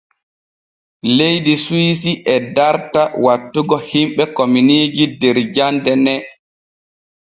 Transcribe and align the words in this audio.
Leydi 1.19 1.53
Suwisi 1.63 2.11
e 2.35 2.35
darta 2.55 3.01
wattugo 3.23 3.75
himɓe 3.89 4.23
kominiiji 4.35 5.05
der 5.19 5.37
jande 5.55 5.93
ne. 6.05 6.15